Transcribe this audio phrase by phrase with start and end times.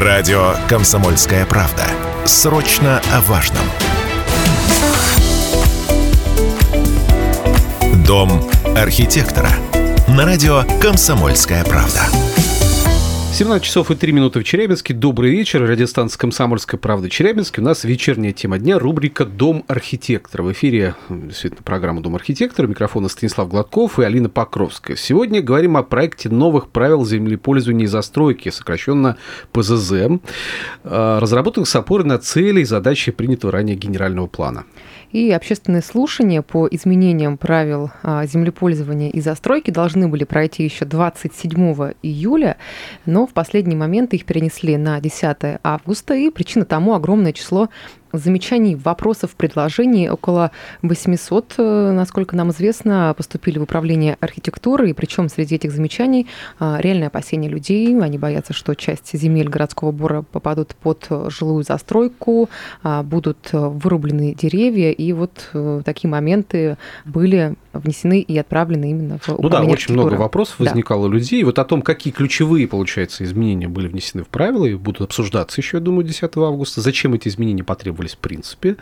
[0.00, 1.82] Радио «Комсомольская правда».
[2.24, 3.64] Срочно о важном.
[8.06, 9.50] Дом архитектора.
[10.06, 12.02] На радио «Комсомольская правда».
[13.38, 14.94] 17 часов и 3 минуты в Челябинске.
[14.94, 15.62] Добрый вечер.
[15.62, 17.60] Радиостанция «Комсомольская правда» Челябинске.
[17.60, 20.42] У нас вечерняя тема дня, рубрика «Дом архитектора».
[20.42, 22.66] В эфире действительно программа «Дом архитектора».
[22.66, 24.96] Микрофона Станислав Гладков и Алина Покровская.
[24.96, 29.18] Сегодня говорим о проекте новых правил землепользования и застройки, сокращенно
[29.52, 30.18] ПЗЗ, э,
[31.20, 34.64] разработанных с опорой на цели и задачи принятого ранее генерального плана.
[35.10, 41.94] И общественные слушания по изменениям правил а, землепользования и застройки должны были пройти еще 27
[42.02, 42.58] июля,
[43.06, 47.70] но в последний момент их перенесли на 10 августа, и причина тому огромное число
[48.12, 50.10] замечаний, вопросов, предложений.
[50.10, 50.50] Около
[50.82, 56.26] 800, э, насколько нам известно, поступили в управление архитектуры, и причем среди этих замечаний
[56.58, 57.98] а, реальное опасение людей.
[58.00, 62.48] Они боятся, что часть земель городского бора попадут под жилую застройку,
[62.82, 69.28] а, будут вырублены деревья, и вот э, такие моменты были внесены и отправлены именно в
[69.28, 70.66] Ну да, очень много вопросов да.
[70.66, 71.42] возникало у людей.
[71.44, 75.78] Вот о том, какие ключевые, получается, изменения были внесены в правила и будут обсуждаться еще,
[75.78, 76.80] я думаю, 10 августа.
[76.80, 78.76] Зачем эти изменения потребовались в принципе?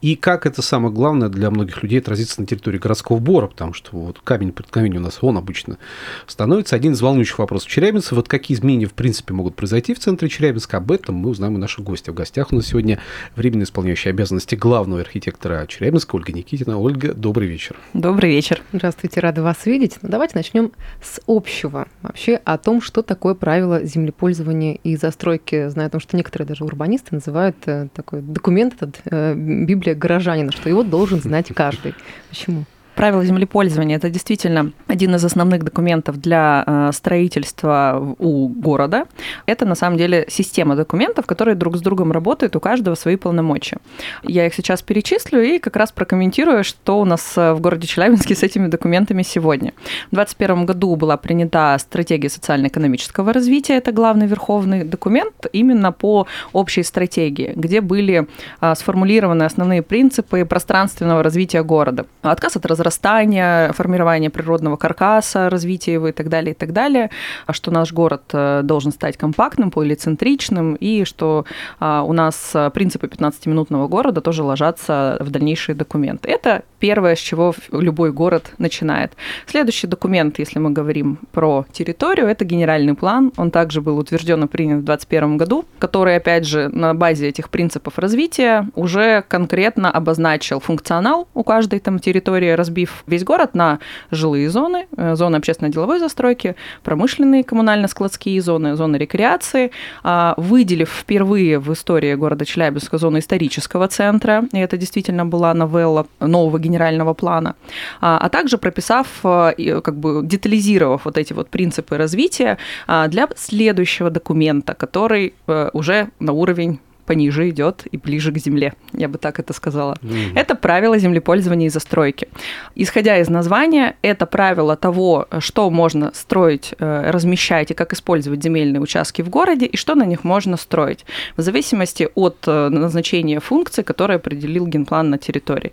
[0.00, 3.90] И как это самое главное для многих людей отразится на территории городского бора, потому что
[3.92, 5.78] вот камень пред камень у нас он обычно
[6.26, 6.76] становится.
[6.76, 8.14] Один из волнующих вопросов Челябинца.
[8.14, 10.78] Вот какие изменения, в принципе, могут произойти в центре Челябинска?
[10.78, 12.10] Об этом мы узнаем у наших гостей.
[12.10, 13.00] В гостях у нас сегодня
[13.36, 16.78] временно исполняющая обязанности главного архитектора Челябинска Ольга Никитина.
[16.78, 17.76] Ольга, добрый вечер.
[17.92, 18.33] Добрый вечер.
[18.72, 19.98] Здравствуйте, рада вас видеть.
[20.02, 21.86] Ну, давайте начнем с общего.
[22.02, 25.68] Вообще о том, что такое правило землепользования и застройки.
[25.68, 30.52] Знаю о том, что некоторые даже урбанисты называют э, такой документ, этот, э, Библия горожанина,
[30.52, 31.94] что его должен знать каждый.
[32.28, 32.64] Почему?
[32.94, 39.06] Правила землепользования– это действительно один из основных документов для э, строительства у города.
[39.46, 43.78] Это, на самом деле, система документов, которые друг с другом работают, у каждого свои полномочия.
[44.22, 48.36] Я их сейчас перечислю и как раз прокомментирую, что у нас э, в городе Челябинске
[48.36, 49.72] с этими документами сегодня.
[50.12, 53.74] В 2021 году была принята стратегия социально-экономического развития.
[53.74, 58.28] Это главный верховный документ именно по общей стратегии, где были
[58.60, 62.06] э, сформулированы основные принципы пространственного развития города.
[62.22, 67.10] Отказ от разработки возрастания, формирования природного каркаса, развития его и так далее, и так далее,
[67.46, 71.44] а что наш город э, должен стать компактным, полицентричным, и что
[71.80, 76.28] а, у нас э, принципы 15-минутного города тоже ложатся в дальнейшие документы.
[76.28, 79.12] Это первое, с чего любой город начинает.
[79.46, 83.32] Следующий документ, если мы говорим про территорию, это генеральный план.
[83.36, 87.48] Он также был утвержден и принят в 2021 году, который, опять же, на базе этих
[87.48, 93.78] принципов развития уже конкретно обозначил функционал у каждой там территории, разбил разбив весь город на
[94.10, 99.70] жилые зоны, э, зоны общественно-деловой застройки, промышленные коммунально-складские зоны, зоны рекреации,
[100.02, 106.06] а, выделив впервые в истории города Челябинска зону исторического центра, и это действительно была новелла
[106.20, 107.54] нового генерального плана,
[108.00, 113.28] а, а также прописав, э, как бы детализировав вот эти вот принципы развития а, для
[113.36, 119.18] следующего документа, который э, уже на уровень пониже идет и ближе к земле, я бы
[119.18, 119.96] так это сказала.
[120.02, 120.32] Mm-hmm.
[120.34, 122.28] Это правило землепользования и застройки.
[122.74, 128.80] Исходя из названия, это правило того, что можно строить, э, размещать и как использовать земельные
[128.80, 131.04] участки в городе и что на них можно строить,
[131.36, 135.72] в зависимости от э, назначения функции, которую определил генплан на территории.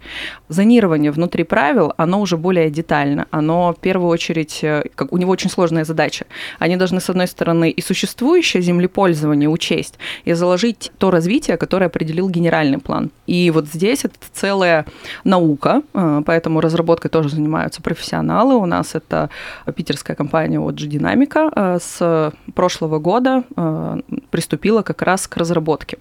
[0.50, 5.31] Зонирование внутри правил, оно уже более детально, оно в первую очередь, э, как, у него
[5.31, 6.25] очень сложная задача.
[6.59, 12.30] Они должны, с одной стороны, и существующее землепользование учесть, и заложить то развития, которое определил
[12.30, 13.12] генеральный план.
[13.28, 14.86] И вот здесь это целая
[15.24, 18.56] наука, э, поэтому разработкой тоже занимаются профессионалы.
[18.56, 19.30] У нас это
[19.76, 24.02] питерская компания OG Динамика э, с прошлого года э,
[24.32, 25.98] приступила как раз к разработке.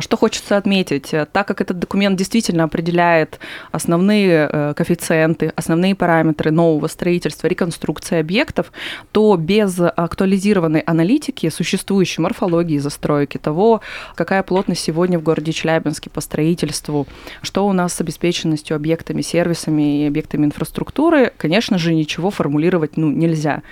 [0.00, 3.40] Что хочется отметить, так как этот документ действительно определяет
[3.72, 8.72] основные коэффициенты, основные параметры нового строительства, реконструкции объектов,
[9.12, 13.80] то без актуализированной аналитики существующей морфологии застройки, того,
[14.14, 17.06] какая плотность сегодня в городе Челябинске по строительству,
[17.40, 23.10] что у нас с обеспеченностью объектами, сервисами и объектами инфраструктуры, конечно же, ничего формулировать ну,
[23.10, 23.62] нельзя.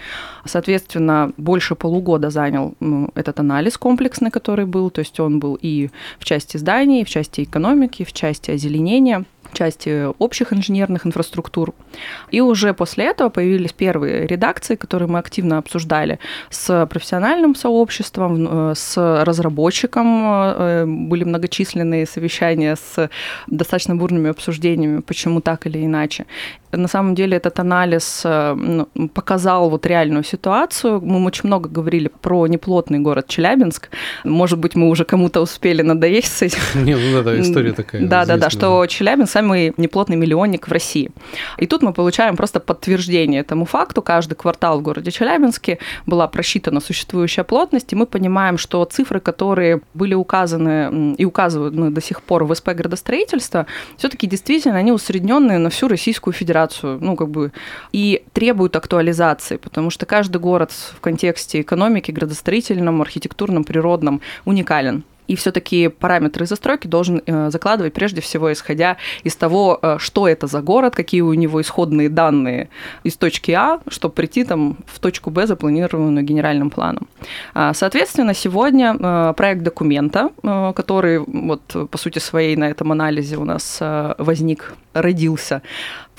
[0.46, 5.90] Соответственно, больше полугода занял ну, этот анализ комплексный, который был, то есть он был и
[6.18, 11.74] в части зданий, и в части экономики, и в части озеленения части общих инженерных инфраструктур.
[12.30, 16.18] И уже после этого появились первые редакции, которые мы активно обсуждали
[16.50, 20.06] с профессиональным сообществом, э, с разработчиком.
[20.24, 23.10] Э, были многочисленные совещания с
[23.46, 26.26] достаточно бурными обсуждениями, почему так или иначе.
[26.72, 31.00] На самом деле этот анализ э, ну, показал вот реальную ситуацию.
[31.00, 33.88] Мы очень много говорили про неплотный город Челябинск.
[34.24, 36.60] Может быть, мы уже кому-то успели надоесть с этим.
[36.84, 38.06] Не, ну да, история такая.
[38.06, 41.10] Да, да, да, что Челябинск самый неплотный миллионник в России.
[41.58, 44.02] И тут мы получаем просто подтверждение этому факту.
[44.02, 49.80] Каждый квартал в городе Челябинске была просчитана существующая плотность, и мы понимаем, что цифры, которые
[49.94, 55.58] были указаны и указывают ну, до сих пор в СП градостроительства, все-таки действительно они усредненные
[55.58, 57.52] на всю Российскую Федерацию, ну как бы
[57.92, 65.36] и требуют актуализации, потому что каждый город в контексте экономики, градостроительном, архитектурном, природном уникален и
[65.36, 70.60] все-таки параметры застройки должен э, закладывать прежде всего исходя из того, э, что это за
[70.60, 72.68] город, какие у него исходные данные
[73.04, 77.06] из точки А, чтобы прийти там в точку Б, запланированную генеральным планом.
[77.54, 80.30] А, соответственно, сегодня э, проект документа,
[80.74, 83.78] который вот по сути своей на этом анализе у нас
[84.18, 85.62] возник, родился,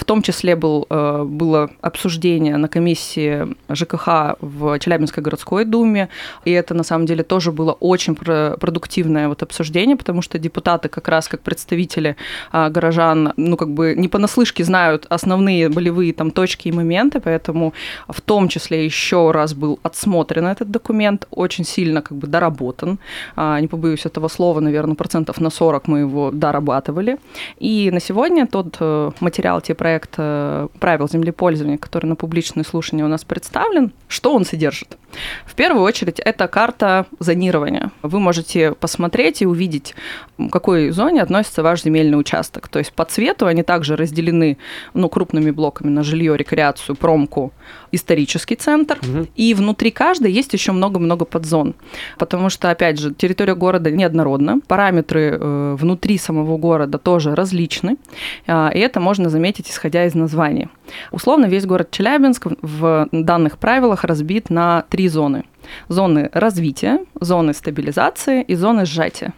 [0.02, 6.10] в том числе был, э, было обсуждение на комиссии ЖКХ в Челябинской городской думе,
[6.44, 11.08] и это на самом деле тоже было очень продуктивное вот обсуждение, потому что депутаты как
[11.08, 12.16] раз как представители
[12.52, 17.74] а, горожан, ну как бы не понаслышке знают основные болевые там точки и моменты, поэтому
[18.08, 22.98] в том числе еще раз был отсмотрен этот документ, очень сильно как бы доработан,
[23.36, 27.18] а, не побоюсь этого слова, наверное, процентов на 40 мы его дорабатывали,
[27.60, 32.64] и на сегодня тот э, материал, те проекты, проект э, правил землепользования, который на публичное
[32.64, 34.98] слушание у нас представлен, что он содержит?
[35.46, 37.92] В первую очередь, это карта зонирования.
[38.02, 39.96] Вы можете посмотреть и увидеть,
[40.38, 42.68] к какой зоне относится ваш земельный участок.
[42.70, 44.58] То есть по цвету они также разделены
[44.94, 47.52] ну, крупными блоками на жилье, рекреацию, промку,
[47.92, 49.00] исторический центр.
[49.02, 49.28] Угу.
[49.36, 51.76] И внутри каждой есть еще много-много подзон.
[52.18, 57.98] Потому что, опять же, территория города неоднородна, параметры э, внутри самого города тоже различны.
[58.48, 60.70] Э, и это можно заметить, исходя из названия.
[61.12, 65.46] Условно, весь город Челябинск в данных правилах разбит на три зоны.
[65.88, 69.34] Зоны развития, зоны стабилизации и зоны сжатия.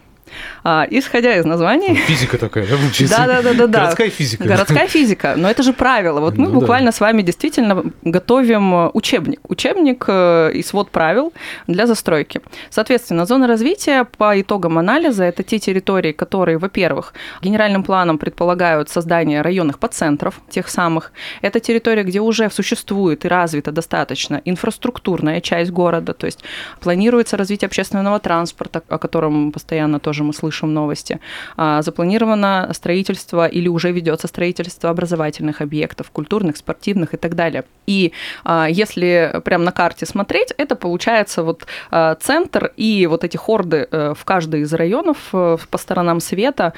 [0.64, 1.96] А, исходя из названий...
[1.96, 3.18] Физика такая, да, получается?
[3.18, 3.80] Да, да, да, да.
[3.80, 4.44] Городская физика.
[4.44, 5.34] Городская физика.
[5.38, 6.20] Но это же правило.
[6.20, 6.98] Вот мы ну, буквально да.
[6.98, 9.40] с вами действительно готовим учебник.
[9.50, 11.34] Учебник э, и свод правил
[11.68, 12.42] для застройки.
[12.70, 19.42] Соответственно, зоны развития по итогам анализа это те территории, которые, во-первых, генеральным планом предполагают создание
[19.42, 21.12] районных подцентров, тех самых.
[21.42, 26.44] Это территория, где уже существует и развита достаточно инфраструктурная часть города, то есть
[26.80, 31.20] планируется развитие общественного транспорта, о котором постоянно тоже тоже мы слышим новости.
[31.58, 37.64] А, запланировано строительство или уже ведется строительство образовательных объектов, культурных, спортивных и так далее.
[37.88, 38.12] И
[38.44, 43.88] а, если прямо на карте смотреть, это получается вот а, центр и вот эти хорды
[43.92, 46.74] э, в каждой из районов э, по сторонам света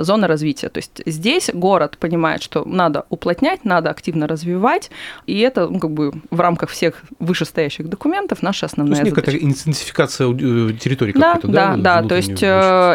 [0.00, 0.68] зона развития.
[0.68, 4.90] То есть здесь город понимает, что надо уплотнять, надо активно развивать,
[5.26, 9.36] и это ну, как бы в рамках всех вышестоящих документов наша основная то есть задача.
[9.36, 11.76] некая интенсификация э, территории да, какой-то, да?
[11.76, 12.42] Да, да, то есть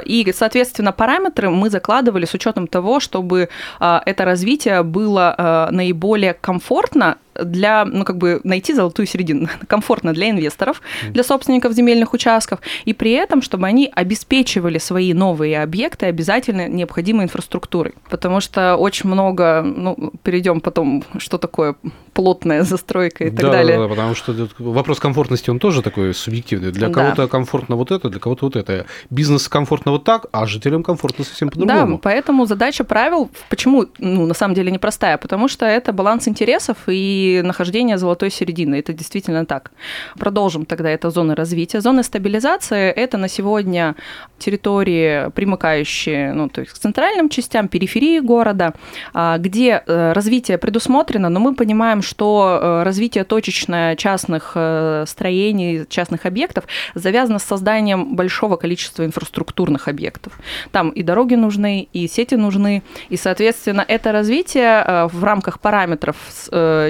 [0.06, 3.50] и, соответственно, параметры мы закладывали с учетом того, чтобы
[3.80, 10.14] э, это развитие было э, наиболее комфортно для, ну, как бы найти золотую середину, комфортно
[10.14, 16.06] для инвесторов, для собственников земельных участков, и при этом, чтобы они обеспечивали свои новые объекты
[16.06, 17.94] обязательно необходимой инфраструктурой.
[18.10, 21.76] Потому что очень много, ну, перейдем потом, что такое
[22.18, 23.78] плотная застройка и так да, далее.
[23.78, 26.72] Да, да, потому что вопрос комфортности, он тоже такой субъективный.
[26.72, 27.28] Для кого-то да.
[27.28, 28.88] комфортно вот это, для кого-то вот это.
[29.12, 31.98] Бизнес комфортно вот так, а жителям комфортно совсем по-другому.
[31.98, 36.78] Да, поэтому задача правил, почему, ну, на самом деле непростая, потому что это баланс интересов
[36.88, 38.76] и нахождение золотой середины.
[38.76, 39.72] Это действительно так.
[40.18, 41.82] Продолжим тогда это зоны развития.
[41.82, 43.96] Зоны стабилизации– это на сегодня
[44.40, 48.74] территории, примыкающие ну, то есть к центральным частям, периферии города,
[49.14, 55.86] а, где э, развитие предусмотрено, но мы понимаем, что э, развитие точечное частных э, строений,
[55.90, 56.66] частных объектов
[56.96, 60.34] завязано с созданием большого количества инфраструктурных объектов.
[60.72, 66.16] Там и дороги нужны, и сети нужны, и, соответственно, это развитие в рамках параметров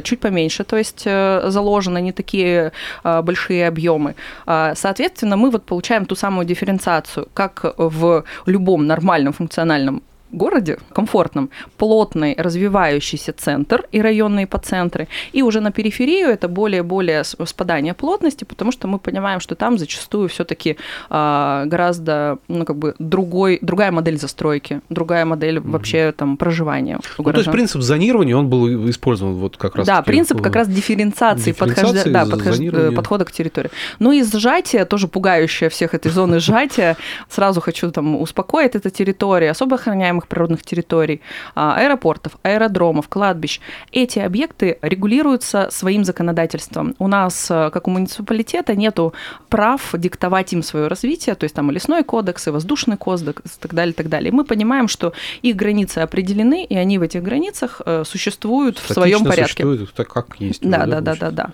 [0.03, 2.71] чуть поменьше, то есть э, заложены не такие
[3.03, 4.15] э, большие объемы.
[4.45, 11.49] А, соответственно, мы вот получаем ту самую дифференциацию, как в любом нормальном функциональном городе, комфортном,
[11.77, 18.71] плотный развивающийся центр и районные подцентры, и уже на периферию это более-более спадание плотности, потому
[18.71, 20.77] что мы понимаем, что там зачастую все-таки
[21.09, 25.71] а, гораздо, ну, как бы другой, другая модель застройки, другая модель mm-hmm.
[25.71, 26.99] вообще там проживания.
[27.17, 30.67] Ну, то есть принцип зонирования, он был использован вот как раз Да, принцип как раз
[30.67, 33.69] дифференциации, дифференциации подхожда, да, подхож, подхода к территории.
[33.99, 36.97] Ну и сжатие, тоже пугающее всех этой зоны сжатия,
[37.29, 41.21] сразу хочу там успокоить, эта территория особо охраняемая ископаемых природных территорий,
[41.55, 43.59] а, аэропортов, аэродромов, кладбищ.
[43.91, 46.95] Эти объекты регулируются своим законодательством.
[46.99, 49.13] У нас, э, как у муниципалитета, нету
[49.49, 53.59] прав диктовать им свое развитие, то есть там и лесной кодекс, и воздушный кодекс, и
[53.59, 54.29] так далее, и так далее.
[54.29, 58.93] И мы понимаем, что их границы определены, и они в этих границах э, существуют в
[58.93, 59.63] своем порядке.
[59.63, 60.61] Существуют так, как есть.
[60.61, 61.49] Да, да, да, да, да.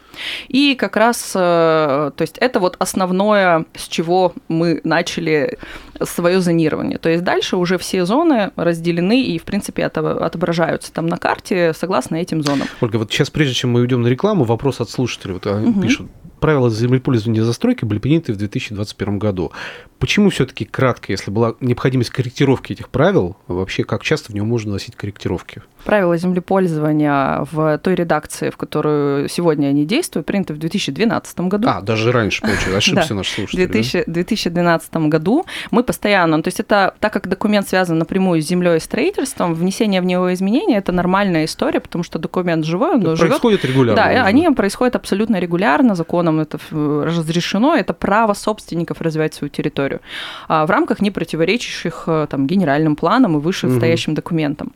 [0.49, 5.57] И как раз, то есть это вот основное, с чего мы начали
[6.01, 6.97] свое зонирование.
[6.97, 12.15] То есть дальше уже все зоны разделены и, в принципе, отображаются там на карте согласно
[12.17, 12.67] этим зонам.
[12.81, 15.33] Ольга, вот сейчас, прежде чем мы уйдем на рекламу, вопрос от слушателей.
[15.35, 15.81] Вот угу.
[15.81, 16.07] пишут,
[16.43, 19.53] правила землепользования и застройки были приняты в 2021 году.
[19.97, 24.73] Почему все-таки кратко, если была необходимость корректировки этих правил, вообще как часто в него можно
[24.73, 25.61] носить корректировки?
[25.85, 31.69] Правила землепользования в той редакции, в которую сегодня они действуют, приняты в 2012 году.
[31.69, 32.75] А, даже раньше, получилось.
[32.75, 33.65] Ошибся наш слушатель.
[33.65, 38.45] В 2000, 2012 году мы постоянно, то есть это, так как документ связан напрямую с
[38.45, 43.01] землей и строительством, внесение в него изменений– это нормальная история, потому что документ живой, он
[43.15, 43.19] живет.
[43.19, 43.95] Происходит регулярно.
[43.95, 49.99] Да, они происходят абсолютно регулярно, законом это разрешено, это право собственников развивать свою территорию
[50.47, 54.17] а в рамках не противоречащих э, там, генеральным планам и вышестоящим угу.
[54.17, 54.71] документам.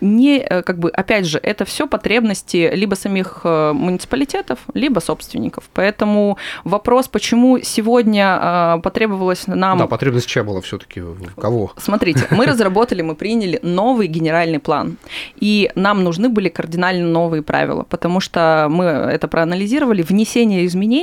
[0.00, 5.64] Не Э, как бы, опять же, это все потребности либо самих э, муниципалитетов, либо собственников.
[5.74, 9.78] Поэтому вопрос, почему сегодня э, потребовалось нам...
[9.78, 11.72] Да, потребность чья была все таки В кого?
[11.76, 14.96] Смотрите, мы разработали, мы приняли новый генеральный план.
[15.36, 20.02] И нам нужны были кардинально новые правила, потому что мы это проанализировали.
[20.02, 20.99] Внесение изменений,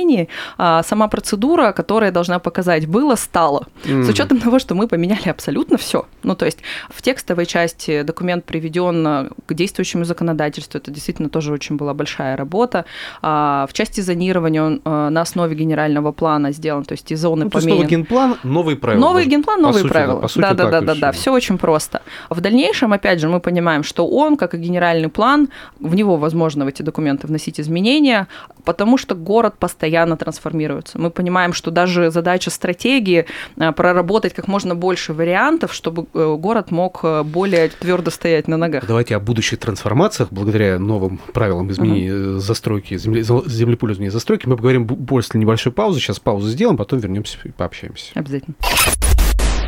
[0.58, 3.66] сама процедура, которая должна показать, было, стало.
[3.84, 4.02] Mm.
[4.02, 6.06] С учетом того, что мы поменяли абсолютно все.
[6.22, 10.78] Ну, то есть в текстовой части документ приведен к действующему законодательству.
[10.78, 12.84] Это действительно тоже очень была большая работа.
[13.22, 17.44] А, в части зонирования он а, на основе генерального плана сделан, то есть и зоны
[17.44, 17.74] ну, поменены.
[17.74, 19.00] новый генплан, новые правила.
[19.00, 20.26] Новый генплан, новые по правила.
[20.26, 22.00] Сути, да, да, да, да, да, все очень просто.
[22.30, 25.48] В дальнейшем, опять же, мы понимаем, что он, как и генеральный план,
[25.80, 28.26] в него возможно в эти документы вносить изменения,
[28.64, 29.77] потому что город постоянно
[30.16, 30.98] трансформируется.
[30.98, 36.70] Мы понимаем, что даже задача стратегии а, проработать как можно больше вариантов, чтобы э, город
[36.70, 38.86] мог э, более твердо стоять на ногах.
[38.86, 42.38] Давайте о будущих трансформациях, благодаря новым правилам изменения угу.
[42.38, 46.00] застройки, земле, землепользования и застройки, мы поговорим после небольшой паузы.
[46.00, 48.10] Сейчас паузу сделаем, потом вернемся и пообщаемся.
[48.14, 48.54] Обязательно.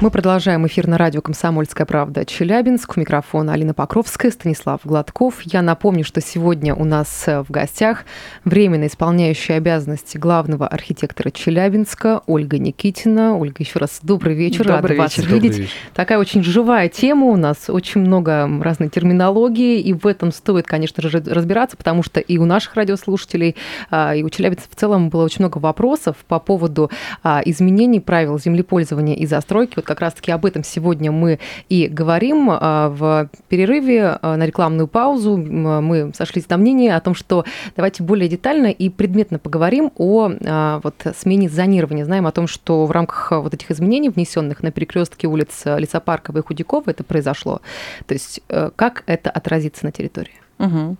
[0.00, 2.96] Мы продолжаем эфир на радио «Комсомольская правда» Челябинск.
[2.96, 5.42] У микрофона Алина Покровская, Станислав Гладков.
[5.42, 8.06] Я напомню, что сегодня у нас э, в гостях
[8.46, 13.36] временно исполняющая обязанности главного архитектора Челябинска Ольга Никитина.
[13.36, 14.66] Ольга, еще раз добрый вечер.
[14.66, 15.22] Добрый Рада вечер.
[15.24, 15.58] вас видеть.
[15.58, 15.72] Вечер.
[15.92, 21.06] Такая очень живая тема у нас, очень много разной терминологии, и в этом стоит, конечно
[21.06, 23.54] же, разбираться, потому что и у наших радиослушателей,
[23.90, 26.90] а, и у челябинцев в целом было очень много вопросов по поводу
[27.22, 29.74] а, изменений правил землепользования и застройки.
[29.76, 32.48] Вот как раз-таки об этом сегодня мы и говорим.
[32.48, 37.44] А, в перерыве а, на рекламную паузу мы сошлись на мнении о том, что
[37.74, 42.04] давайте более детально и предметно поговорим о а, вот, смене зонирования.
[42.04, 46.42] Знаем о том, что в рамках вот этих изменений, внесенных на перекрестке улиц Лесопаркова и
[46.42, 47.60] Худякова, это произошло.
[48.06, 50.39] То есть э, как это отразится на территории?
[50.60, 50.96] Угу.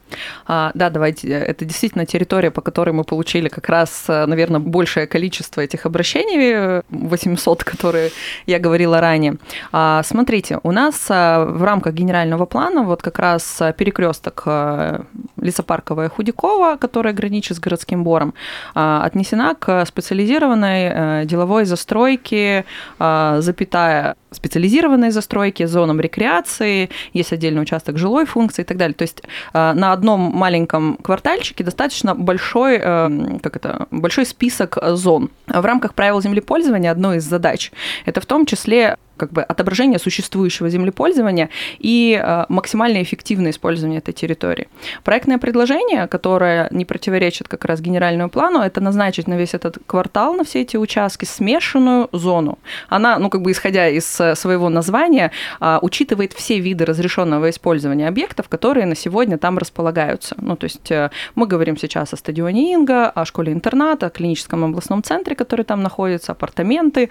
[0.47, 1.29] А, да, давайте.
[1.29, 6.83] Это действительно территория, по которой мы получили как раз, э, наверное, большее количество этих обращений,
[6.89, 8.11] 800, которые
[8.47, 9.37] я говорила ранее.
[9.71, 15.03] А, смотрите, у нас в рамках генерального плана вот как раз перекресток э,
[15.37, 18.33] Лесопарковая Худякова, которая граничит с городским бором,
[18.75, 22.65] а, отнесена к специализированной э, деловой застройке,
[22.99, 28.95] а, запятая специализированной застройки, зонам рекреации, есть отдельный участок жилой функции и так далее.
[28.95, 35.31] То есть Э, на одном маленьком квартальчике достаточно большой, э, как это, большой список зон.
[35.47, 37.73] В рамках правил землепользования одной из задач
[38.05, 44.15] это в том числе как бы отображение существующего землепользования и э, максимально эффективное использование этой
[44.15, 44.67] территории.
[45.05, 50.35] Проектное предложение, которое не противоречит как раз генеральному плану, это назначить на весь этот квартал,
[50.35, 52.59] на все эти участки, смешанную зону.
[52.89, 58.09] Она, ну, как бы исходя из э, своего названия, э, учитывает все виды разрешенного использования
[58.09, 60.35] объектов, которые на сегодня там располагаются.
[60.41, 60.93] Ну, то есть
[61.35, 66.33] мы говорим сейчас о стадионе Инга, о школе-интерната, о клиническом областном центре, который там находится,
[66.33, 67.11] апартаменты,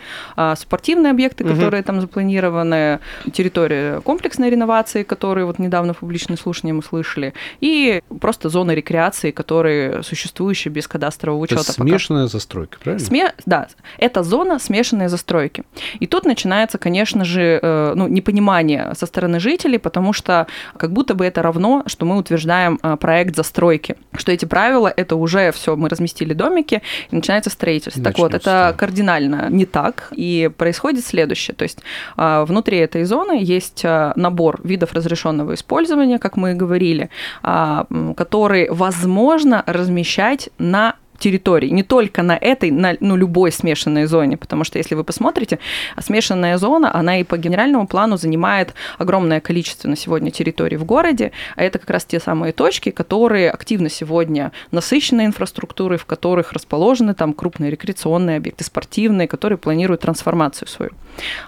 [0.55, 1.53] спортивные объекты, угу.
[1.53, 3.00] которые там запланированная
[3.34, 9.32] территория комплексной реновации, которые вот недавно в публичном слушании мы слышали, и просто зоны рекреации,
[9.32, 11.62] которые существующие без кадастрового учета.
[11.62, 12.32] Это смешанная пока.
[12.32, 13.06] застройка, правильно?
[13.06, 13.34] Сме...
[13.46, 15.63] Да, это зона смешанной застройки.
[16.00, 21.15] И тут начинается, конечно же, э, ну, непонимание со стороны жителей, потому что как будто
[21.15, 25.75] бы это равно, что мы утверждаем э, проект застройки, что эти правила это уже все,
[25.75, 28.00] мы разместили домики, и начинается строительство.
[28.00, 31.56] Начнем так вот, это кардинально не так, и происходит следующее.
[31.56, 31.79] То есть
[32.15, 37.10] внутри этой зоны есть а, набор видов разрешенного использования, как мы и говорили,
[37.43, 44.38] а, который возможно размещать на территорий, не только на этой, на ну, любой смешанной зоне,
[44.38, 45.59] потому что если вы посмотрите,
[45.99, 51.31] смешанная зона, она и по генеральному плану занимает огромное количество на сегодня территорий в городе,
[51.55, 57.13] а это как раз те самые точки, которые активно сегодня насыщены инфраструктурой, в которых расположены
[57.13, 60.91] там крупные рекреационные объекты, спортивные, которые планируют трансформацию свою.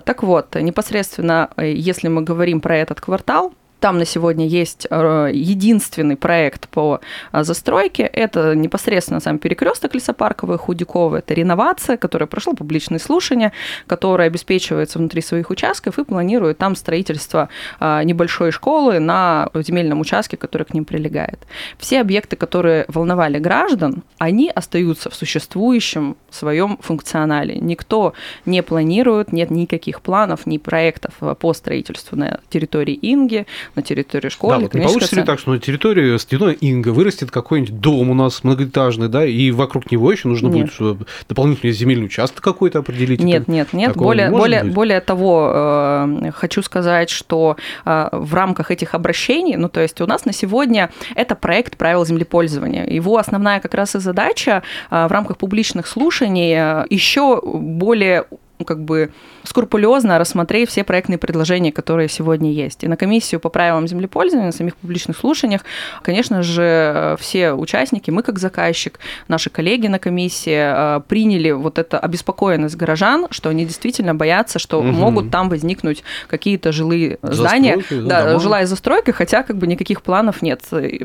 [0.05, 5.31] Так вот, непосредственно, э, если мы говорим про этот квартал, там на сегодня есть э,
[5.33, 7.01] единственный проект по
[7.33, 8.03] э, застройке.
[8.03, 11.17] Это непосредственно сам перекресток лесопарковый Худякова.
[11.17, 13.51] Это реновация, которая прошла публичные слушания,
[13.87, 20.37] которая обеспечивается внутри своих участков и планирует там строительство э, небольшой школы на земельном участке,
[20.37, 21.39] который к ним прилегает.
[21.79, 27.55] Все объекты, которые волновали граждан, они остаются в существующем своем функционале.
[27.55, 28.13] Никто
[28.45, 34.53] не планирует, нет никаких планов, ни проектов по строительству на территории Инги, на территории школы.
[34.53, 38.13] Да, вот не получится ли так, что на территории стеной Инга вырастет какой-нибудь дом у
[38.13, 40.69] нас многоэтажный, да, и вокруг него еще нужно нет.
[40.77, 43.21] будет дополнительный земельный участок какой-то определить?
[43.21, 43.95] Нет, нет, нет.
[43.95, 44.73] более, не более, быть?
[44.73, 50.07] более того, э, хочу сказать, что э, в рамках этих обращений, ну, то есть у
[50.07, 52.85] нас на сегодня это проект правил землепользования.
[52.87, 56.51] Его основная как раз и задача э, в рамках публичных слушаний
[56.89, 58.25] еще более
[58.63, 59.11] как бы
[59.43, 62.83] скрупулезно рассмотреть все проектные предложения, которые сегодня есть.
[62.83, 65.61] И на комиссию по правилам землепользования, на самих публичных слушаниях,
[66.01, 71.99] конечно же, все участники, мы как заказчик, наши коллеги на комиссии э, приняли вот это
[71.99, 74.87] обеспокоенность горожан, что они действительно боятся, что угу.
[74.87, 80.61] могут там возникнуть какие-то жилые здания, да, жилая застройка, хотя как бы никаких планов нет.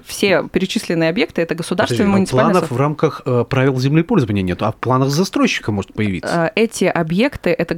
[0.06, 2.52] Все перечисленные объекты это государственные Подожди, муниципальные...
[2.52, 6.52] Планов в рамках э, правил землепользования нет, а в планах застройщика может появиться.
[6.54, 7.74] Э, эти объекты это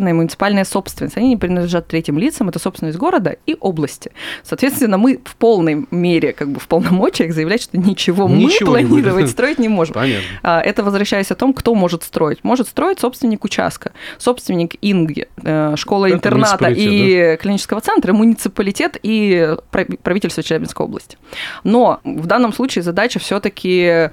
[0.00, 1.16] государственная и муниципальная собственность.
[1.16, 4.10] Они не принадлежат третьим лицам, это собственность города и области.
[4.42, 9.24] Соответственно, мы в полной мере, как бы в полномочиях заявлять, что ничего, ничего мы планировать,
[9.24, 9.94] не строить не можем.
[9.94, 10.24] Понятно.
[10.42, 12.38] А, это возвращаясь о том, кто может строить.
[12.44, 17.36] Может строить собственник участка, собственник ИНГИ, э, школа-интерната и да?
[17.36, 19.56] клинического центра, муниципалитет и
[20.02, 21.16] правительство Челябинской области.
[21.64, 24.10] Но в данном случае задача все-таки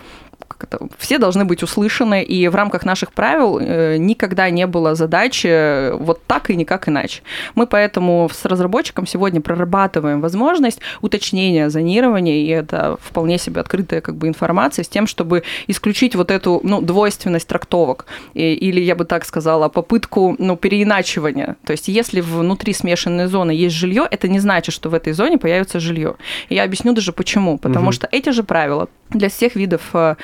[0.57, 4.95] как это, все должны быть услышаны, и в рамках наших правил э, никогда не было
[4.95, 7.21] задачи э, вот так и никак иначе.
[7.55, 14.15] Мы поэтому с разработчиком сегодня прорабатываем возможность уточнения зонирования, и это вполне себе открытая как
[14.15, 19.25] бы информация с тем, чтобы исключить вот эту ну, двойственность трактовок, или я бы так
[19.25, 21.55] сказала, попытку ну, переиначивания.
[21.65, 25.37] То есть если внутри смешанной зоны есть жилье, это не значит, что в этой зоне
[25.37, 26.15] появится жилье.
[26.49, 27.57] И я объясню даже почему.
[27.57, 27.91] Потому угу.
[27.91, 30.15] что эти же правила для всех видов, э,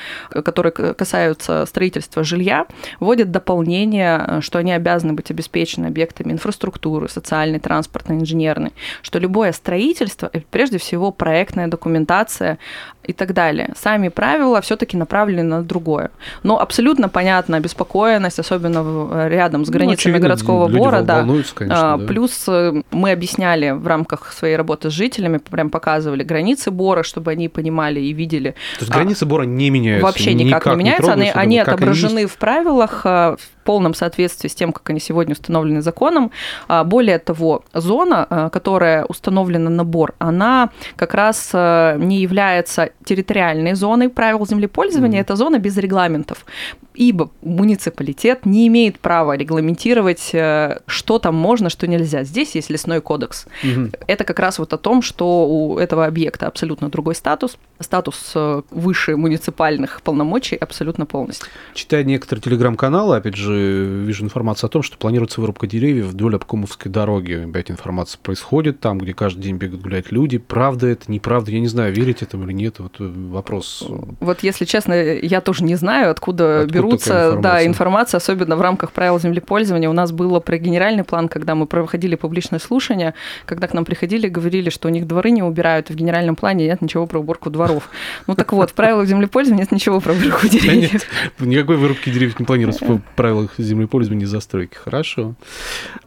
[0.42, 2.66] которые касаются строительства жилья,
[3.00, 9.52] вводят дополнение, э, что они обязаны быть обеспечены объектами инфраструктуры, социальной, транспортной, инженерной, что любое
[9.52, 12.58] строительство– прежде всего проектная документация
[13.06, 13.72] и так далее.
[13.76, 16.10] Сами правила все-таки направлены на другое.
[16.42, 21.24] Но абсолютно понятна обеспокоенность, особенно рядом с ну, границами ну, городского города.
[21.26, 22.06] Конечно, а, да.
[22.06, 27.30] Плюс э, мы объясняли в рамках своей работы с жителями, прям показывали границы Бора, чтобы
[27.30, 28.50] они понимали и видели.
[28.78, 30.06] То есть границы Бора не меняются?
[30.06, 31.14] Вообще никак, никак не меняются.
[31.14, 35.00] Не они, они отображены они в правилах, а, в полном соответствии с тем, как они
[35.00, 36.30] сегодня установлены законом.
[36.68, 44.08] А, более того, зона, которая установлена на Бор, она как раз не является территориальной зоной
[44.08, 45.22] правил землепользования, mm-hmm.
[45.22, 46.44] это зона без регламентов
[46.94, 52.24] ибо муниципалитет не имеет права регламентировать, э, что там можно, что нельзя.
[52.24, 53.46] Здесь есть лесной кодекс.
[53.62, 53.90] Угу.
[54.06, 58.62] Это как раз вот о том, что у этого объекта абсолютно другой статус, статус э,
[58.70, 61.48] выше муниципальных полномочий абсолютно полностью.
[61.74, 66.90] Читая некоторые телеграм-каналы, опять же, вижу информацию о том, что планируется вырубка деревьев вдоль Обкомовской
[66.90, 67.48] дороги.
[67.48, 70.38] Опять информация происходит там, где каждый день бегают гулять люди.
[70.38, 71.50] Правда это, неправда?
[71.50, 72.78] Я не знаю, верить этому или нет.
[72.78, 73.84] Вот э, вопрос.
[74.20, 78.92] Вот если честно, я тоже не знаю, откуда, откуда берутся, да, информация, особенно в рамках
[78.92, 79.88] правил землепользования.
[79.88, 83.14] У нас было про генеральный план, когда мы проходили публичное слушание,
[83.46, 86.82] когда к нам приходили, говорили, что у них дворы не убирают, в генеральном плане нет
[86.82, 87.88] ничего про уборку дворов.
[88.26, 90.92] Ну так вот, в правилах землепользования нет ничего про уборку деревьев.
[90.92, 91.06] нет,
[91.40, 94.76] никакой вырубки деревьев не планируется в правилах землепользования и застройки.
[94.76, 95.34] Хорошо.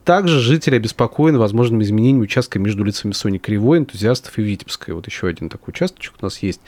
[0.03, 4.93] Также жители обеспокоены возможным изменением участка между улицами Сони Кривой, энтузиастов и Витебской.
[4.93, 6.61] Вот еще один такой участочек у нас есть.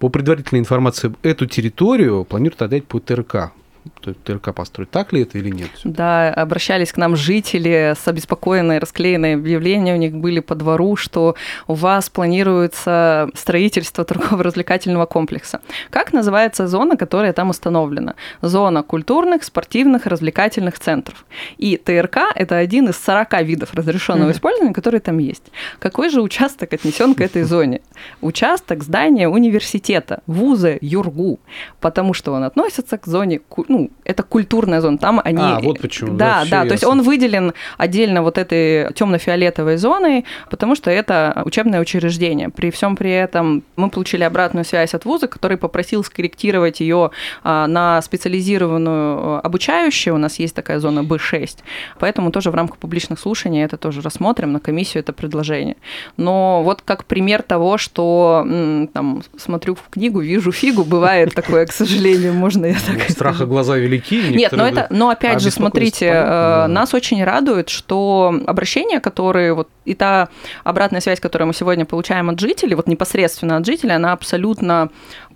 [0.00, 3.52] По предварительной информации, эту территорию планируют отдать по ТРК
[4.00, 4.90] ТРК построить.
[4.90, 5.70] Так ли это или нет?
[5.84, 11.36] Да, обращались к нам жители с обеспокоенной, расклеенные объявления у них были по двору, что
[11.66, 15.60] у вас планируется строительство торгово-развлекательного комплекса.
[15.90, 18.14] Как называется зона, которая там установлена?
[18.42, 21.24] Зона культурных, спортивных, развлекательных центров.
[21.58, 24.32] И ТРК– это один из 40 видов разрешенного mm-hmm.
[24.32, 25.44] использования, которые там есть.
[25.78, 27.80] Какой же участок отнесен к этой зоне?
[28.20, 31.40] Участок здания университета, вуза, юргу,
[31.80, 35.42] потому что он относится к зоне ну, это культурная зона, там они...
[35.42, 36.16] А, вот почему.
[36.16, 41.42] Да, да, да то есть он выделен отдельно вот этой темно-фиолетовой зоной, потому что это
[41.44, 42.48] учебное учреждение.
[42.48, 47.10] При всем при этом мы получили обратную связь от вуза, который попросил скорректировать ее
[47.44, 50.14] а, на специализированную а, обучающую.
[50.14, 51.58] У нас есть такая зона Б6.
[51.98, 55.76] Поэтому тоже в рамках публичных слушаний это тоже рассмотрим, на комиссию это предложение.
[56.16, 58.46] Но вот как пример того, что
[58.92, 63.78] там, смотрю в книгу, вижу фигу, бывает такое, к сожалению, можно я так Страха глаза
[63.80, 64.36] велики.
[64.36, 66.66] Нет, но это, но опять а же, смотрите, э, да.
[66.68, 70.28] нас очень радует, что обращения, которые вот и та
[70.64, 74.90] обратная связь, которую мы сегодня получаем от жителей, вот непосредственно от жителей, она абсолютно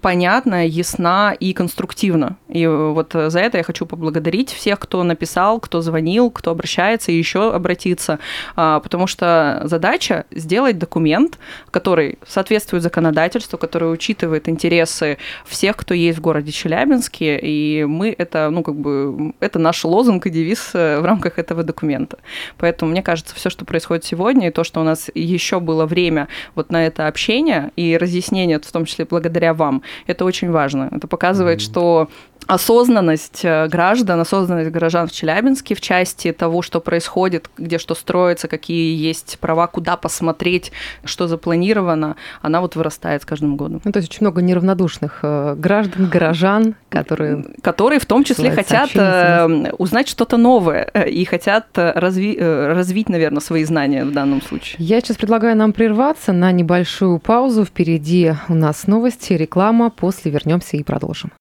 [0.04, 2.36] понятна, ясна и конструктивна.
[2.50, 7.16] И вот за это я хочу поблагодарить всех, кто написал, кто звонил, кто обращается и
[7.16, 8.18] еще обратиться,
[8.54, 11.38] а, потому что задача сделать документ,
[11.70, 18.50] который соответствует законодательству, который учитывает интересы всех, кто есть в городе Челябинске, и мы это,
[18.50, 22.18] ну, как бы, это наш лозунг и девиз э, в рамках этого документа.
[22.58, 26.28] Поэтому мне кажется, все, что происходит сегодня, и то, что у нас еще было время
[26.54, 30.88] вот на это общение и разъяснение, в том числе благодаря вам, это очень важно.
[30.90, 31.62] Это показывает, mm-hmm.
[31.62, 32.08] что
[32.46, 38.48] осознанность э, граждан, осознанность горожан в Челябинске в части того, что происходит, где что строится,
[38.48, 40.72] какие есть права, куда посмотреть,
[41.04, 43.80] что запланировано, она вот вырастает с каждым годом.
[43.84, 47.44] Ну, то есть очень много неравнодушных э, граждан, горожан, которые...
[47.62, 52.36] Которые в том числе хотят э, узнать что-то новое и хотят разви...
[52.38, 54.76] развить, наверное, свои знания в данном случае.
[54.78, 57.64] Я сейчас предлагаю нам прерваться на небольшую паузу.
[57.64, 59.90] Впереди у нас новости, реклама.
[59.90, 61.32] После вернемся и продолжим.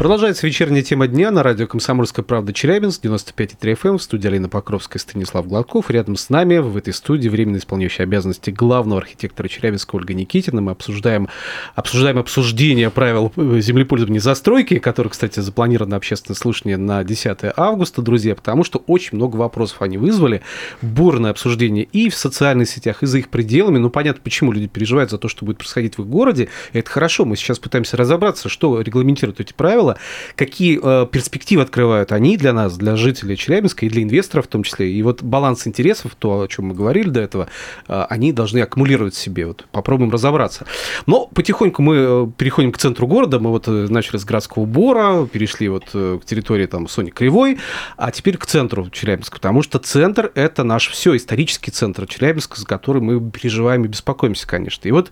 [0.00, 4.48] Продолжается вечерняя тема дня на радио «Комсомольская правда» Челябинск, 95,3 FM, эм, в студии Алина
[4.48, 5.90] Покровская, Станислав Гладков.
[5.90, 10.62] Рядом с нами в этой студии временно исполняющий обязанности главного архитектора Челябинска Ольга Никитина.
[10.62, 11.28] Мы обсуждаем,
[11.74, 18.34] обсуждаем обсуждение правил землепользования и застройки, которые, кстати, запланировано общественное слушание на 10 августа, друзья,
[18.34, 20.40] потому что очень много вопросов они вызвали.
[20.80, 23.76] Бурное обсуждение и в социальных сетях, и за их пределами.
[23.76, 26.48] Ну, понятно, почему люди переживают за то, что будет происходить в их городе.
[26.72, 27.26] И это хорошо.
[27.26, 29.98] Мы сейчас пытаемся разобраться, что регламентирует эти правила, дело,
[30.36, 34.62] какие э, перспективы открывают они для нас, для жителей Челябинска и для инвесторов в том
[34.62, 34.90] числе.
[34.90, 37.48] И вот баланс интересов, то, о чем мы говорили до этого,
[37.88, 39.46] э, они должны аккумулировать себе.
[39.46, 40.66] Вот попробуем разобраться.
[41.06, 43.38] Но потихоньку мы э, переходим к центру города.
[43.38, 47.58] Мы вот э, начали с городского бора, перешли вот э, к территории там Сони Кривой,
[47.96, 52.66] а теперь к центру Челябинска, потому что центр– это наш все, исторический центр Челябинска, за
[52.66, 54.88] который мы переживаем и беспокоимся, конечно.
[54.88, 55.10] И вот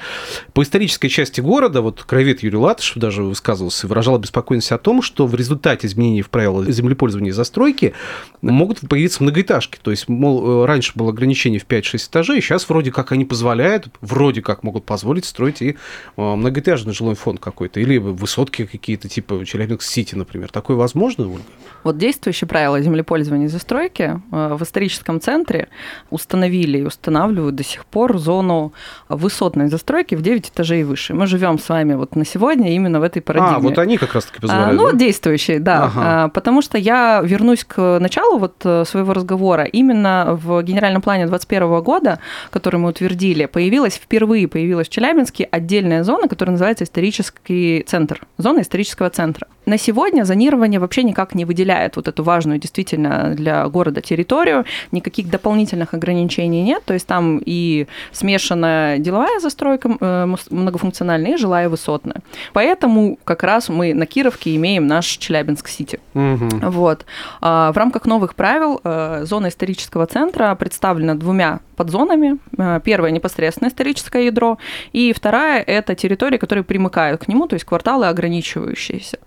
[0.53, 4.79] по исторической части города, вот краевед Юрий Латышев даже высказывался и выражал беспокойность задумались о
[4.79, 7.95] том, что в результате изменений в правила землепользования и застройки
[8.43, 9.79] могут появиться многоэтажки.
[9.83, 13.89] То есть, мол, э, раньше было ограничение в 5-6 этажей, сейчас вроде как они позволяют,
[14.01, 15.75] вроде как могут позволить строить и э,
[16.17, 20.51] многоэтажный жилой фонд какой-то, или высотки какие-то, типа Челябинск-Сити, например.
[20.51, 21.43] Такое возможно, Ольга?
[21.85, 25.69] Вот действующие правила землепользования и застройки э, в историческом центре
[26.11, 28.73] установили и устанавливают до сих пор зону
[29.09, 31.15] высотной застройки в 9 этажей и выше.
[31.15, 33.57] Мы живем с вами вот на сегодня именно в этой парадигме.
[33.57, 35.85] А, вот они как раз-таки позволяют а, ну, действующие, да.
[35.85, 36.01] Ага.
[36.05, 39.65] А, потому что я вернусь к началу вот э, своего разговора.
[39.65, 42.19] Именно в генеральном плане 2021 года,
[42.51, 48.61] который мы утвердили, появилась впервые появилась в Челябинске отдельная зона, которая называется исторический центр, зона
[48.61, 49.47] исторического центра.
[49.69, 55.29] На сегодня зонирование вообще никак не выделяет вот эту важную действительно для города территорию, никаких
[55.29, 62.23] дополнительных ограничений нет, то есть там и смешанная деловая застройка э, многофункциональная, и жилая высотная.
[62.55, 66.01] Поэтому как раз мы на Кировке имеем наш Челябинск-Сити.
[66.15, 66.71] Угу.
[66.71, 67.05] Вот.
[67.43, 72.39] А, в рамках новых правил э, зона исторического центра представлена двумя подзонами.
[72.57, 74.57] Э, первая непосредственно историческое ядро,
[74.95, 79.19] и вторая это территории, которые примыкают к нему, то есть кварталы ограничивающиеся.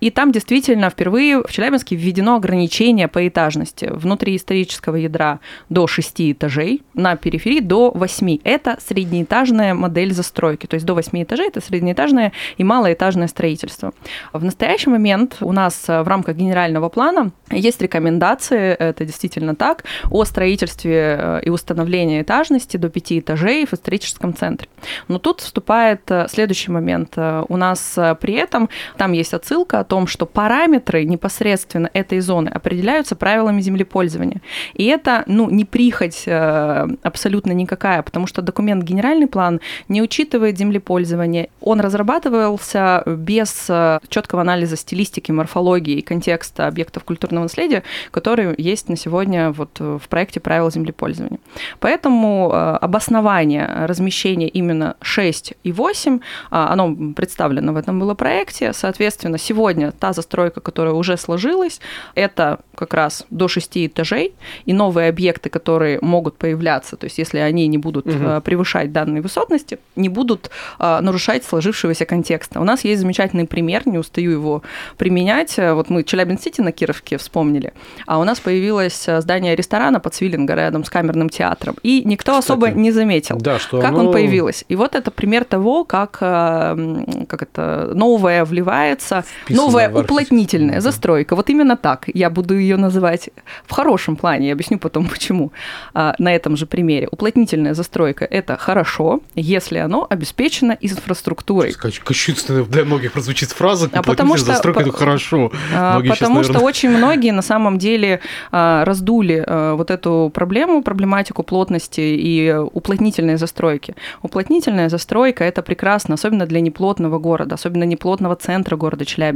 [0.00, 3.90] И там действительно впервые в Челябинске введено ограничение по этажности.
[3.92, 8.38] Внутри исторического ядра до 6 этажей, на периферии до 8.
[8.44, 13.92] Это среднеэтажная модель застройки, то есть до 8 этажей это среднеэтажное и малоэтажное строительство.
[14.32, 19.84] В настоящий момент у нас э, в рамках генерального плана есть рекомендации, это действительно так,
[20.10, 24.68] о строительстве э, и установлении этажности до 5 этажей в историческом центре.
[25.08, 27.16] Но тут вступает э, следующий момент.
[27.48, 33.16] У нас при этом, там есть отсылка о том, что параметры непосредственно этой зоны определяются
[33.16, 34.40] правилами землепользования.
[34.74, 40.58] И это, ну, не прихоть э, абсолютно никакая, потому что документ генеральный план не учитывает
[40.58, 41.50] землепользование.
[41.60, 48.88] Он разрабатывался без э, четкого анализа стилистики, морфологии и контекста объектов культурного наследия, которые есть
[48.88, 51.38] на сегодня вот в проекте правил землепользования.
[51.80, 58.72] Поэтому э, обоснование размещения именно 6 и 8, оно представлено в этом было проекте.
[58.72, 61.80] Соответственно, сегодня та застройка, которая уже сложилась,
[62.14, 64.34] это как раз до 6 этажей,
[64.66, 68.40] и новые объекты, которые могут появляться, то есть если они не будут угу.
[68.42, 72.60] превышать данные высотности, не будут а, нарушать сложившегося контекста.
[72.60, 74.62] У нас есть замечательный пример, не устаю его
[74.98, 75.56] применять.
[75.56, 77.72] Вот мы Челябинск-Сити на Кировке вспомнили,
[78.06, 82.44] а у нас появилось здание ресторана под Свиллинга рядом с камерным театром, и никто Кстати,
[82.44, 84.06] особо не заметил, да, что как оно...
[84.06, 84.64] он появилось.
[84.68, 91.36] И вот это пример того, как, как это новое вливается, новая уплотнительная застройка.
[91.36, 93.30] Вот именно так я буду ее называть
[93.66, 95.52] в хорошем плане, я объясню потом почему,
[95.94, 97.08] а, на этом же примере.
[97.10, 101.72] Уплотнительная застройка– это хорошо, если оно обеспечено инфраструктурой.
[101.72, 105.52] Кощунственно для многих прозвучит фраза а потому что, застройка– это хорошо.
[105.74, 106.54] А, потому сейчас, наверное...
[106.54, 108.20] что очень многие на самом деле
[108.52, 109.44] а, раздули
[109.76, 113.94] вот эту проблему, проблематику плотности и уплотнительной застройки.
[114.22, 119.35] Уплотнительная застройка– это прекрасно, особенно для неплотного города, особенно неплотного центра города Челябинска.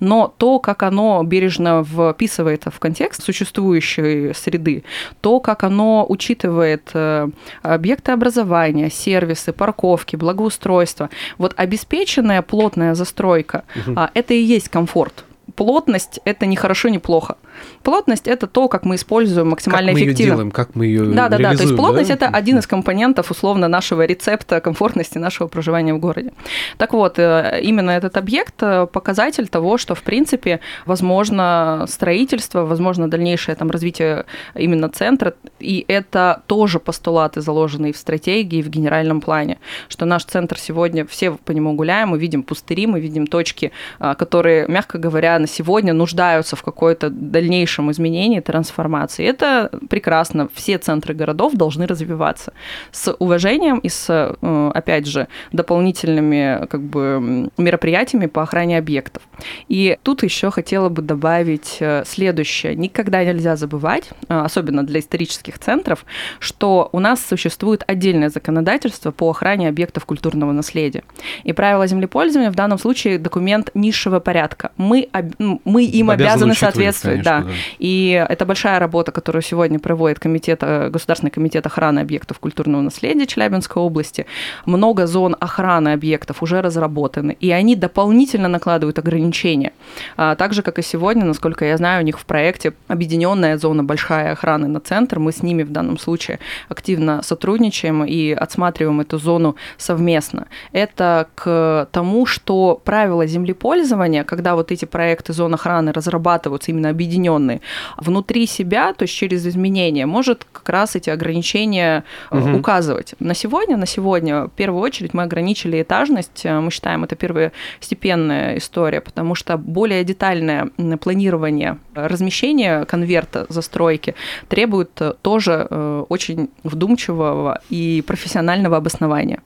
[0.00, 4.84] Но то, как оно бережно вписывает в контекст существующей среды,
[5.20, 7.28] то, как оно учитывает э,
[7.62, 13.98] объекты образования, сервисы, парковки, благоустройство, вот обеспеченная плотная застройка, угу.
[14.14, 15.24] это и есть комфорт.
[15.54, 17.36] Плотность– это не хорошо, не плохо.
[17.82, 20.22] Плотность это то, как мы используем максимально как мы эффективно.
[20.22, 21.54] Ее делаем, как мы ее Да, да, да.
[21.54, 22.14] То есть плотность да?
[22.14, 26.32] это один из компонентов условно нашего рецепта комфортности нашего проживания в городе.
[26.78, 33.10] Так вот, э, именно этот объект э, показатель того, что в принципе возможно строительство, возможно
[33.10, 34.24] дальнейшее там развитие
[34.54, 40.58] именно центра, и это тоже постулаты, заложенные в стратегии, в генеральном плане, что наш центр
[40.58, 45.31] сегодня все по нему гуляем, мы видим пустыри, мы видим точки, э, которые, мягко говоря,
[45.38, 49.26] на сегодня нуждаются в какой-то дальнейшем изменении, трансформации.
[49.26, 50.48] Это прекрасно.
[50.54, 52.52] Все центры городов должны развиваться
[52.90, 59.22] с уважением и с, э, опять же, дополнительными как бы, мероприятиями по охране объектов.
[59.68, 62.74] И тут еще хотела бы добавить э, следующее.
[62.74, 66.04] Никогда нельзя забывать, э, особенно для исторических центров,
[66.38, 71.02] что у нас существует отдельное законодательство по охране объектов культурного наследия.
[71.44, 74.70] И правила землепользования в данном случае документ низшего порядка.
[74.76, 77.22] Мы, мы им обязаны, обязаны соответствовать.
[77.22, 77.40] Да.
[77.40, 77.46] да.
[77.78, 83.26] И это большая работа, которую сегодня проводит комитет, э, Государственный комитет охраны объектов культурного наследия
[83.26, 84.26] Челябинской области.
[84.66, 89.72] Много зон охраны объектов уже разработаны, и они дополнительно накладывают ограничения.
[90.16, 93.84] А, так же, как и сегодня, насколько я знаю, у них в проекте объединенная зона
[93.84, 95.18] большая охраны на центр.
[95.18, 100.46] Мы с ними в данном случае активно сотрудничаем и отсматриваем эту зону совместно.
[100.72, 107.60] Это к тому, что правила землепользования, когда вот эти проекты зон охраны разрабатываются именно объединенные.
[107.96, 112.58] Внутри себя, то есть через изменения, может как раз эти ограничения угу.
[112.58, 113.14] указывать.
[113.18, 116.44] На сегодня, на сегодня, в первую очередь, мы ограничили этажность.
[116.44, 120.70] Э, мы считаем, это первостепенная история, потому что более детальное
[121.00, 124.14] планирование размещения конверта застройки
[124.48, 125.66] требует э, тоже
[126.08, 129.40] очень вдумчивого и профессионального обоснования.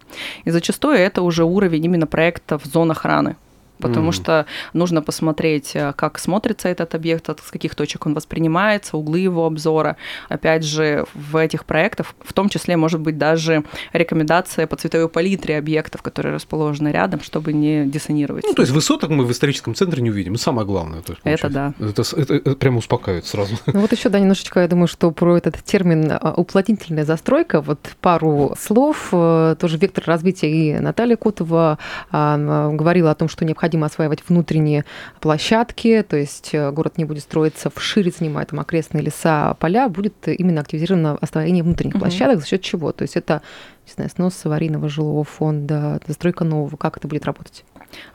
[0.45, 3.37] И зачастую это уже уровень именно проектов зон охраны
[3.79, 4.13] потому mm.
[4.13, 9.47] что нужно посмотреть, э, как смотрится этот объект, с каких точек он воспринимается, углы его
[9.47, 9.97] обзора.
[10.29, 15.59] Опять же, в этих проектах, в том числе, может быть даже рекомендация по цветовой палитре
[15.59, 18.45] объектов, которые расположены рядом, чтобы не диссонировать.
[18.45, 21.03] Ну, то есть высоток мы в историческом центре не увидим, самое главное.
[21.03, 21.75] То есть, это да.
[21.81, 23.57] Это, это, это прямо успокаивает сразу.
[23.77, 27.79] Ну вот еще, да, немножечко, я думаю, что про этот термин а, уплотнительная застройка, вот
[28.01, 31.79] пару слов, э, тоже вектор развития и Наталья Котова
[32.11, 34.85] говорила о том, что необходимо необходимо осваивать внутренние
[35.21, 40.15] площадки, то есть э, город не будет строиться вширь, занимая там окрестные леса, поля, будет
[40.29, 42.03] именно активизировано освоение внутренних угу.
[42.03, 42.93] площадок, за счет чего?
[42.93, 43.43] То есть это
[43.87, 47.65] не знаю, снос аварийного жилого фонда, застройка нового, как это будет работать?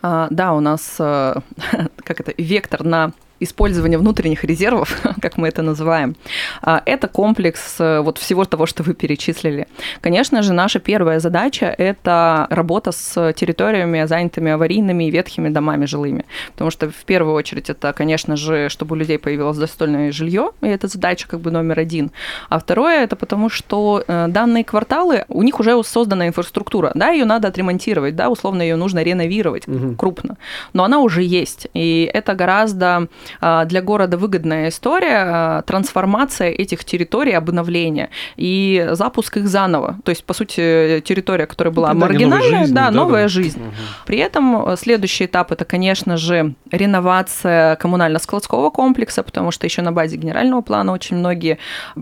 [0.01, 1.35] А, да, у нас, э,
[1.97, 6.15] как это, вектор на использования внутренних резервов, как мы это называем.
[6.61, 9.67] А, это комплекс э, вот всего того, что вы перечислили.
[10.01, 16.25] Конечно же, наша первая задача– это работа с территориями, занятыми аварийными и ветхими домами жилыми.
[16.53, 20.67] Потому что в первую очередь это, конечно же, чтобы у людей появилось достойное жилье, и
[20.67, 22.11] это задача как бы номер один.
[22.49, 27.25] А второе– это потому, что э, данные кварталы, у них уже создана инфраструктура, да, ее
[27.25, 29.95] надо отремонтировать, да, условно ее нужно реновировать угу.
[29.95, 30.37] крупно,
[30.73, 33.07] но она уже есть, и это гораздо
[33.39, 39.97] для города выгодная история, а, трансформация этих территорий, обновление и запуск их заново.
[40.03, 43.27] То есть, по сути, территория, которая была маргинальная, новой жизни, да, да, новая да.
[43.27, 43.61] жизнь.
[43.61, 43.71] Угу.
[44.05, 49.91] При этом э, следующий этап это, конечно же, реновация коммунально-складского комплекса, потому что еще на
[49.91, 51.57] базе генерального плана очень многие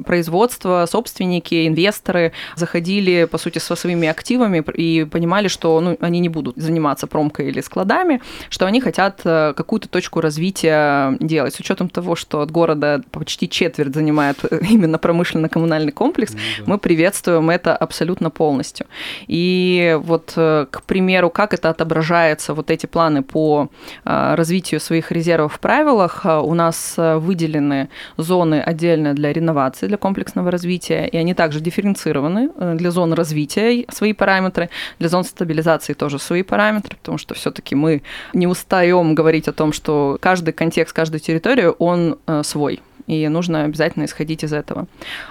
[0.06, 6.30] производства, собственники, инвесторы заходили, по сути, со своими активами и понимали, что ну, они не
[6.30, 11.54] будут заниматься промкой или складами, что они хотят э, какую-то точку развития делать.
[11.54, 16.64] С учетом того, что от города почти четверть занимает э, именно промышленно-коммунальный комплекс, ну, да.
[16.66, 18.88] мы приветствуем это абсолютно полностью.
[19.28, 23.70] И вот, э, к примеру, как это отображается, вот эти планы по
[24.04, 31.08] развитию своих резервов в правилах, у нас выделены зоны отдельно для реновации, для комплексного развития,
[31.08, 36.98] и они также дифференцированы для зон развития свои параметры, для зон стабилизации тоже свои параметры,
[36.98, 38.02] потому что все-таки мы
[38.34, 43.64] не устаем говорить о том, что каждый контекст, каждую территорию, он э, свой и нужно
[43.64, 44.86] обязательно исходить из этого.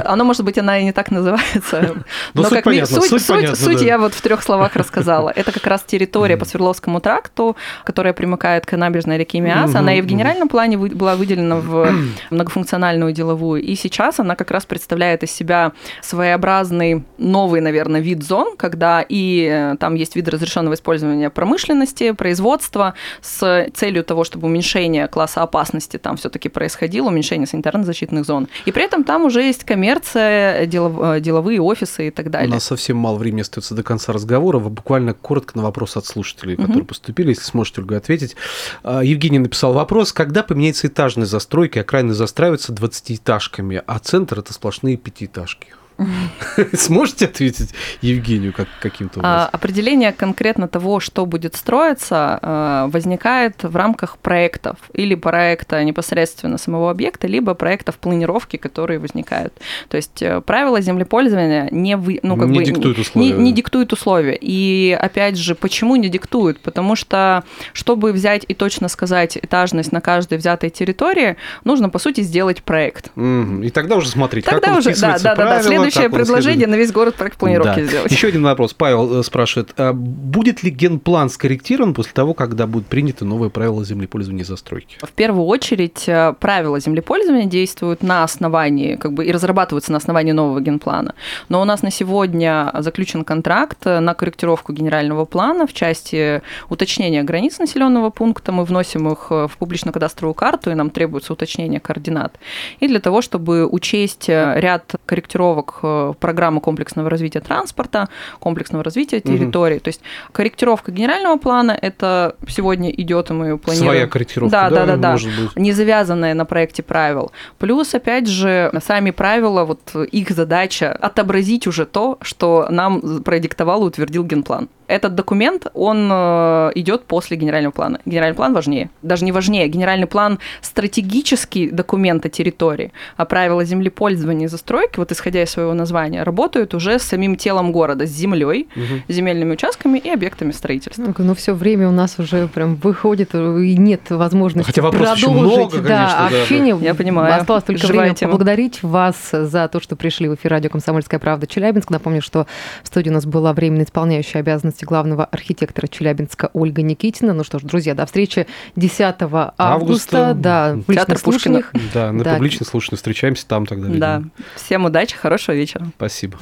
[0.07, 2.03] оно, может быть, она и не так называется,
[2.35, 5.31] но, как понятна, суть, суть, суть я вот в трех словах рассказала.
[5.37, 9.75] Это как раз территория по Свердловскому тракту, которая примыкает к набережной реки Миас.
[9.75, 11.93] Она и в генеральном плане была выделена в
[12.31, 18.23] многофункциональную деловую, и сейчас она как раз представляет из себя своеобразный разный новый, наверное, вид
[18.23, 24.47] зон, когда и э, там есть вид разрешенного использования промышленности, производства с целью того, чтобы
[24.47, 28.49] уменьшение класса опасности там все-таки происходило, уменьшение санитарно-защитных зон.
[28.67, 32.51] И при этом там уже есть коммерция, делов, э, деловые офисы и так далее.
[32.51, 34.59] У нас совсем мало времени остается до конца разговора.
[34.59, 36.89] Вы буквально коротко на вопрос от слушателей, которые угу.
[36.89, 38.37] поступили, если сможете, Ольга, ответить.
[38.83, 44.97] А, Евгений написал вопрос, когда поменяется этажные застройки, окраины застраиваются 20-этажками, а центр– это сплошные
[44.97, 45.69] пятиэтажки?
[46.73, 49.39] Сможете ответить Евгению как, каким-то образом?
[49.39, 56.59] А, определение конкретно того, что будет строиться, а, возникает в рамках проектов или проекта непосредственно
[56.59, 59.55] самого объекта, либо проектов планировки, которые возникают.
[59.89, 63.33] То есть э, правила землепользования не, вы, ну, как не бы, диктуют условия.
[63.33, 64.39] Не, не диктуют условия.
[64.41, 66.61] И опять же, почему не диктуют?
[66.61, 72.23] Потому что, чтобы взять и точно сказать этажность на каждой взятой территории, нужно, по сути,
[72.23, 73.11] сделать проект.
[73.17, 76.93] И тогда уже смотреть, тогда как уже, да, да, да, да следующее предложение на весь
[76.93, 77.87] город проект планировки да.
[77.87, 78.13] сделать.
[78.13, 78.75] Еще один вопрос.
[78.75, 83.85] Павел э, спрашивает, а будет ли генплан скорректирован после того, когда будут приняты новые правила
[83.85, 84.99] землепользования и застройки?
[85.01, 90.33] В первую очередь э, правила землепользования действуют на основании, как бы и разрабатываются на основании
[90.33, 91.15] нового генплана.
[91.49, 97.59] Но у нас на сегодня заключен контракт на корректировку генерального плана в части уточнения границ
[97.59, 98.53] населенного пункта.
[98.53, 102.39] Мы вносим их в публично-кадастровую карту, и нам требуется уточнение координат.
[102.81, 109.77] И для того, чтобы учесть ряд корректировок Э, программы комплексного развития транспорта, комплексного развития территории.
[109.77, 109.85] Угу.
[109.85, 110.01] То есть
[110.33, 113.91] корректировка генерального плана это сегодня идет, и мы планируем.
[113.91, 115.61] Своя корректировка, да, да, да, да, да.
[115.61, 117.33] не завязанная на проекте правил.
[117.59, 123.87] Плюс, опять же, сами правила, вот их задача отобразить уже то, что нам продиктовал и
[123.87, 128.01] утвердил генплан этот документ, он э, идет после генерального плана.
[128.05, 128.91] Генеральный план важнее.
[129.03, 129.69] Даже не важнее.
[129.69, 135.75] Генеральный план– стратегический документ о территории, а правила землепользования и застройки, вот исходя из своего
[135.75, 139.03] названия, работают уже с самим телом города, с землей, угу.
[139.09, 141.03] земельными участками и объектами строительства.
[141.03, 145.71] Ну, ну все время у нас уже прям выходит, и нет возможности Хотя продолжить много,
[145.71, 146.77] конечно, да, да, общение.
[146.81, 147.35] Я понимаю.
[147.35, 148.33] Осталось только Живая время тема.
[148.33, 151.91] поблагодарить вас за то, что пришли в эфир радио «Комсомольская правда» Челябинск.
[151.91, 152.47] Напомню, что
[152.83, 157.33] в студии у нас была временно исполняющая обязанности должности главного архитектора Челябинска Ольга Никитина.
[157.33, 159.55] Ну что ж, друзья, до встречи 10 августа.
[159.59, 161.63] августа да, Театр Пушкина.
[161.95, 162.35] Да, на да.
[162.35, 163.87] публичных слушаниях встречаемся там тогда.
[163.87, 164.01] Видимо.
[164.01, 164.23] Да.
[164.57, 165.87] Всем удачи, хорошего вечера.
[165.97, 166.39] Спасибо.